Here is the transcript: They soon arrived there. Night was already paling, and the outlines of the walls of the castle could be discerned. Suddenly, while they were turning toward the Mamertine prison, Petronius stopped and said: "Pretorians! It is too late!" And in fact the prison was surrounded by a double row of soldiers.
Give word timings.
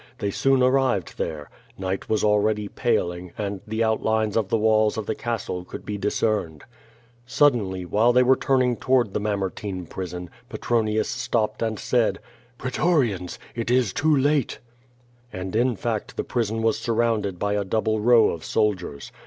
They 0.17 0.31
soon 0.31 0.63
arrived 0.63 1.19
there. 1.19 1.51
Night 1.77 2.09
was 2.09 2.23
already 2.23 2.67
paling, 2.67 3.33
and 3.37 3.61
the 3.67 3.83
outlines 3.83 4.35
of 4.35 4.49
the 4.49 4.57
walls 4.57 4.97
of 4.97 5.05
the 5.05 5.13
castle 5.13 5.63
could 5.63 5.85
be 5.85 5.95
discerned. 5.95 6.63
Suddenly, 7.27 7.85
while 7.85 8.11
they 8.11 8.23
were 8.23 8.35
turning 8.35 8.77
toward 8.77 9.13
the 9.13 9.19
Mamertine 9.19 9.85
prison, 9.85 10.31
Petronius 10.49 11.07
stopped 11.07 11.61
and 11.61 11.77
said: 11.77 12.17
"Pretorians! 12.57 13.37
It 13.53 13.69
is 13.69 13.93
too 13.93 14.17
late!" 14.17 14.57
And 15.31 15.55
in 15.55 15.75
fact 15.75 16.17
the 16.17 16.23
prison 16.23 16.63
was 16.63 16.79
surrounded 16.79 17.37
by 17.37 17.53
a 17.53 17.63
double 17.63 17.99
row 17.99 18.29
of 18.31 18.43
soldiers. 18.43 19.11